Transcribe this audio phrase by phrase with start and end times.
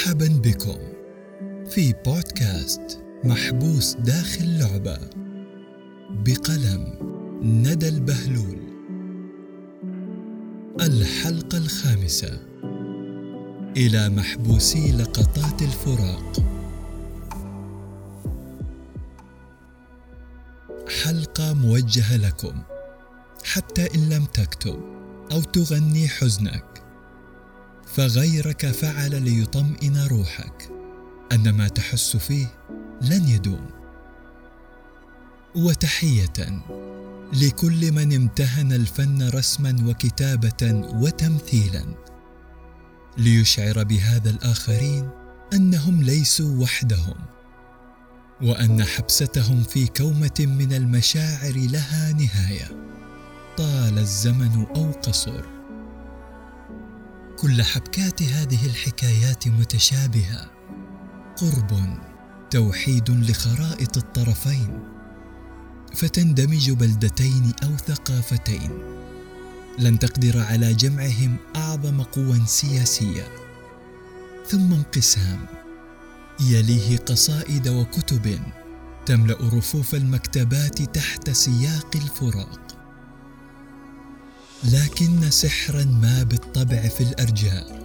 [0.00, 0.78] مرحبا بكم
[1.68, 4.98] في بودكاست محبوس داخل لعبة
[6.10, 6.94] بقلم
[7.42, 8.58] ندى البهلول.
[10.80, 12.40] الحلقة الخامسة.
[13.76, 16.32] إلى محبوسي لقطات الفراق.
[21.04, 22.62] حلقة موجهة لكم
[23.44, 24.80] حتى إن لم تكتب
[25.32, 26.79] أو تغني حزنك.
[27.94, 30.70] فغيرك فعل ليطمئن روحك.
[31.32, 32.46] أن ما تحس فيه
[33.02, 33.70] لن يدوم.
[35.54, 36.62] وتحية
[37.32, 41.84] لكل من امتهن الفن رسما وكتابة وتمثيلا.
[43.18, 45.10] ليشعر بهذا الآخرين
[45.52, 47.16] أنهم ليسوا وحدهم.
[48.42, 52.68] وأن حبستهم في كومة من المشاعر لها نهاية.
[53.56, 55.59] طال الزمن أو قصر.
[57.40, 60.50] كل حبكات هذه الحكايات متشابهة.
[61.36, 61.98] قرب
[62.50, 64.82] توحيد لخرائط الطرفين.
[65.94, 68.70] فتندمج بلدتين أو ثقافتين.
[69.78, 73.28] لن تقدر على جمعهم أعظم قوى سياسية.
[74.48, 75.46] ثم انقسام.
[76.40, 78.38] يليه قصائد وكتب.
[79.06, 82.69] تملأ رفوف المكتبات تحت سياق الفراق.
[84.64, 87.80] لكن سحرا ما بالطبع في الأرجاء.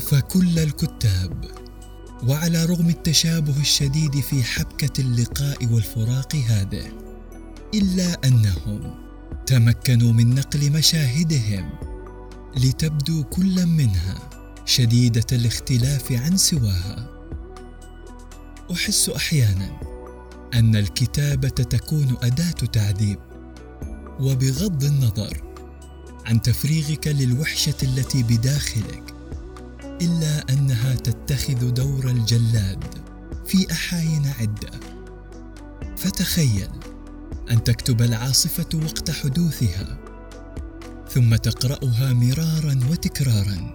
[0.00, 1.44] فكل الكتاب
[2.28, 6.92] وعلى رغم التشابه الشديد في حبكة اللقاء والفراق هذه
[7.74, 8.94] إلا أنهم
[9.46, 11.70] تمكنوا من نقل مشاهدهم
[12.56, 14.18] لتبدو كل منها
[14.64, 17.10] شديدة الاختلاف عن سواها.
[18.72, 19.80] أحس أحيانا
[20.54, 23.18] أن الكتابة تكون أداة تعذيب
[24.20, 25.53] وبغض النظر
[26.26, 29.14] عن تفريغك للوحشة التي بداخلك
[29.84, 32.84] إلا أنها تتخذ دور الجلاد
[33.46, 34.80] في أحاين عدة.
[35.96, 36.70] فتخيل
[37.50, 39.98] أن تكتب العاصفة وقت حدوثها
[41.10, 43.74] ثم تقرأها مرارا وتكرارا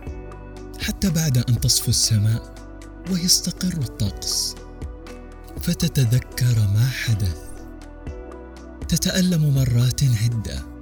[0.81, 2.53] حتى بعد أن تصفو السماء
[3.11, 4.55] ويستقر الطقس.
[5.61, 7.37] فتتذكر ما حدث.
[8.87, 10.78] تتألم مرات عدة.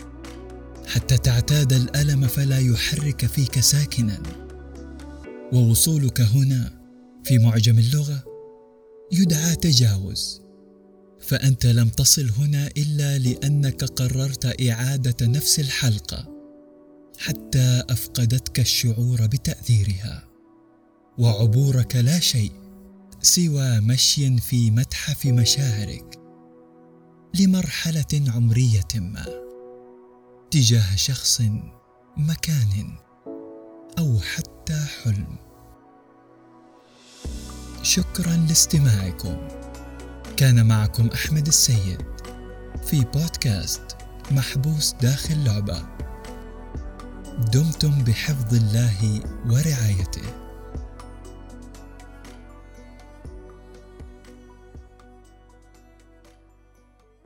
[0.88, 4.20] حتى تعتاد الألم فلا يحرك فيك ساكنا.
[5.54, 6.82] ووصولك هنا
[7.24, 8.24] في معجم اللغة
[9.12, 10.42] يدعى تجاوز.
[11.20, 16.28] فأنت لم تصل هنا إلا لأنك قررت إعادة نفس الحلقة
[17.18, 20.28] حتى أفقدتك الشعور بتأثيرها.
[21.18, 22.52] وعبورك لا شيء
[23.22, 26.20] سوى مشي في متحف مشاعرك
[27.40, 29.47] لمرحلة عمرية ما.
[30.52, 31.42] تجاه شخص
[32.18, 32.98] مكان
[34.00, 35.38] أو حتى حلم.
[37.82, 39.48] شكرا لاستماعكم.
[40.38, 42.02] كان معكم أحمد السيد
[42.86, 43.98] في بودكاست
[44.32, 45.86] محبوس داخل لعبة.
[47.54, 50.47] دمتم بحفظ الله ورعايته.